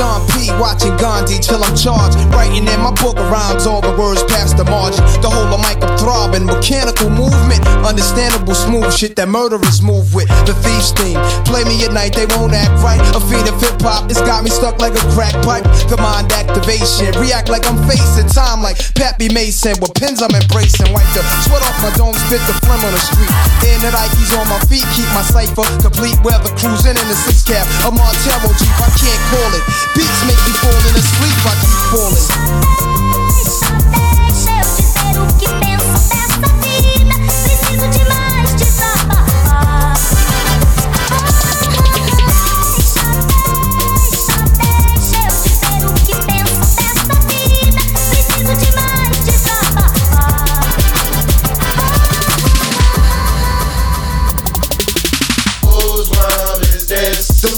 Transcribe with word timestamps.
watching 0.00 0.96
Gandhi 0.96 1.38
till 1.38 1.62
I'm 1.62 1.76
charged. 1.76 2.16
Writing 2.32 2.64
in 2.66 2.80
my 2.80 2.92
book 2.92 3.18
of 3.18 3.28
rhymes, 3.30 3.66
all 3.66 3.80
the 3.80 3.94
words 3.96 4.22
past 4.24 4.56
the 4.56 4.64
margin. 4.64 5.04
The 5.20 5.28
whole 5.28 5.52
of 5.52 5.60
mic 5.60 5.82
up 5.84 5.98
throbbing, 6.00 6.46
mechanical 6.46 7.10
movement, 7.10 7.60
understandable 7.90 8.54
smooth 8.54 8.86
shit 8.94 9.18
that 9.18 9.26
murderers 9.26 9.82
move 9.82 10.14
with. 10.14 10.30
The 10.46 10.54
thieves 10.62 10.94
theme. 10.94 11.18
Play 11.42 11.66
me 11.66 11.82
at 11.82 11.90
night, 11.90 12.14
they 12.14 12.30
won't 12.38 12.54
act 12.54 12.70
right. 12.86 13.02
A 13.18 13.20
feed 13.26 13.42
of 13.50 13.58
hip 13.58 13.82
hop, 13.82 14.06
it's 14.06 14.22
got 14.22 14.46
me 14.46 14.50
stuck 14.50 14.78
like 14.78 14.94
a 14.94 15.02
crack 15.10 15.34
pipe. 15.42 15.66
The 15.90 15.98
mind 15.98 16.30
activation, 16.30 17.10
react 17.18 17.50
like 17.50 17.66
I'm 17.66 17.82
facing 17.90 18.30
time 18.30 18.62
like 18.62 18.78
Pappy 18.94 19.26
Mason 19.34 19.74
with 19.82 19.90
pins 19.98 20.22
I'm 20.22 20.30
embracing. 20.30 20.94
Wipe 20.94 21.10
the 21.18 21.26
sweat 21.42 21.66
off 21.66 21.74
my 21.82 21.90
dome, 21.98 22.14
spit 22.30 22.38
the 22.46 22.54
phlegm 22.62 22.78
on 22.78 22.94
the 22.94 23.02
street. 23.02 23.34
In 23.66 23.82
the 23.82 23.90
Nikes 23.90 24.30
on 24.38 24.46
my 24.46 24.62
feet, 24.70 24.86
keep 24.94 25.10
my 25.10 25.26
cipher 25.26 25.66
complete. 25.82 26.14
Weather 26.22 26.54
cruising 26.54 26.94
in 26.94 27.06
the 27.10 27.18
six 27.26 27.42
cap, 27.42 27.66
a 27.82 27.90
Montero 27.90 28.54
Jeep, 28.54 28.76
I 28.78 28.88
can't 28.94 29.22
call 29.34 29.50
it. 29.58 29.64
Beats 29.98 30.20
make 30.30 30.38
me 30.46 30.54
falling 30.62 30.94
asleep, 30.94 31.38
I 31.42 31.54
keep 31.58 31.80
falling. 31.90 31.99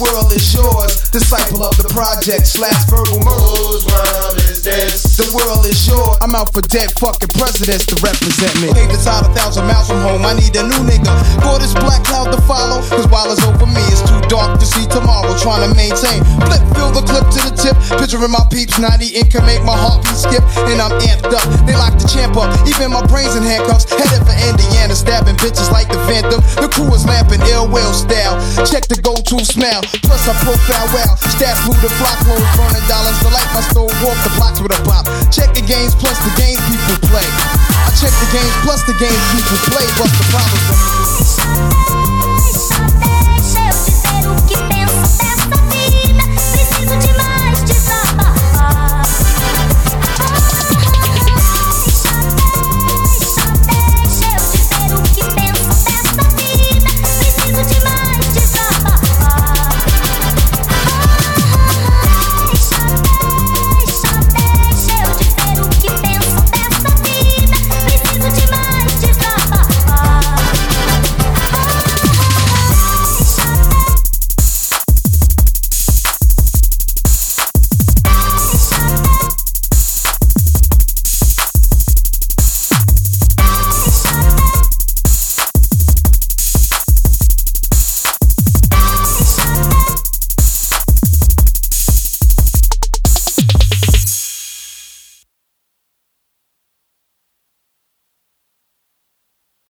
World 0.03 0.34
is 0.34 0.42
yours, 0.50 1.06
disciple 1.14 1.62
of 1.62 1.78
the 1.78 1.86
project 1.95 2.47
slash 2.47 2.75
verbal 2.91 3.22
murder. 3.22 3.39
Whose 3.55 3.86
world 3.86 4.36
is 4.50 4.59
this? 4.67 5.14
The 5.14 5.31
world 5.31 5.62
is 5.67 5.78
yours. 5.86 6.19
I'm 6.19 6.34
out 6.34 6.50
for 6.50 6.62
dead 6.67 6.91
fucking 6.98 7.31
presidents 7.39 7.86
to 7.86 7.97
represent 8.03 8.53
me. 8.59 8.75
Paved 8.75 8.91
the 8.91 8.98
side 8.98 9.22
a 9.22 9.31
thousand 9.31 9.70
miles 9.70 9.86
from 9.86 10.03
home. 10.03 10.27
I 10.27 10.34
need 10.34 10.55
a 10.59 10.67
new 10.67 10.83
nigga. 10.83 11.12
For 11.47 11.62
this 11.62 11.75
black 11.78 12.03
cloud 12.03 12.34
to 12.34 12.41
follow. 12.50 12.83
Cause 12.91 13.06
while 13.06 13.31
it's 13.31 13.44
over 13.47 13.69
me, 13.69 13.83
it's 13.94 14.03
too 14.03 14.19
dark 14.27 14.59
to 14.59 14.67
see 14.67 14.86
tomorrow. 14.91 15.31
Trying 15.39 15.69
to 15.69 15.70
maintain. 15.78 16.25
Flip, 16.50 16.62
fill 16.75 16.91
the 16.91 17.05
clip 17.06 17.27
to 17.31 17.41
the 17.47 17.55
tip. 17.55 17.77
Picturing 18.00 18.33
my 18.33 18.42
peeps 18.50 18.83
not 18.83 18.98
eating 18.98 19.31
can 19.31 19.47
make 19.47 19.62
my 19.62 19.77
heartbeat 19.77 20.19
skip. 20.19 20.42
And 20.66 20.83
I'm 20.83 20.94
amped 20.98 21.31
up. 21.31 21.47
They 21.62 21.78
lock 21.78 21.94
the 22.00 22.09
champ 22.11 22.34
up. 22.34 22.50
Even 22.66 22.91
my 22.91 23.05
brains 23.06 23.39
in 23.39 23.47
handcuffs. 23.47 23.87
Headed 23.87 24.27
for 24.27 24.34
Indiana. 24.34 24.97
Stabbing 24.98 25.39
bitches 25.39 25.70
like 25.70 25.87
the 25.92 26.00
Phantom. 26.11 26.42
The 26.59 26.66
crew 26.66 26.91
is 26.91 27.06
lamping 27.06 27.43
ill 27.53 27.71
will 27.71 27.93
style. 27.94 28.22
Check 28.66 28.86
the 28.88 29.00
go-to 29.00 29.44
smell. 29.44 29.82
Plus 30.03 30.22
I 30.28 30.34
profile 30.42 30.88
well. 30.94 31.16
Staff 31.32 31.56
through 31.64 31.78
the 31.82 31.92
block 31.98 32.19
loads. 32.26 32.47
Burning 32.58 32.86
dollars. 32.88 33.19
The 33.22 33.30
light 33.30 33.50
my 33.54 33.62
stove. 33.62 33.94
Walk 34.03 34.19
the 34.26 34.32
blocks 34.36 34.60
with 34.60 34.72
a 34.75 34.80
pop. 34.82 35.06
Check 35.30 35.54
the 35.54 35.64
games 35.64 35.94
plus 35.94 36.19
the 36.22 36.32
games 36.38 36.60
people 36.69 36.98
play. 37.08 37.26
I 37.86 37.91
check 37.98 38.14
the 38.22 38.28
games 38.30 38.54
plus 38.62 38.82
the 38.84 38.97
games 38.98 39.22
people 39.34 39.58
play. 39.70 39.86
What's 39.98 40.14
the 40.19 40.26
problem? 40.30 41.31